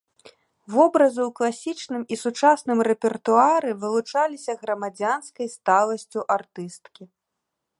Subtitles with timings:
[0.75, 7.03] Вобразы ў класічным і сучасным рэпертуары вылучаліся грамадзянскай сталасцю артысткі.